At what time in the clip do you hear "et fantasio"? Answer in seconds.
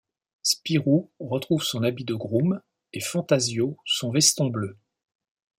2.91-3.77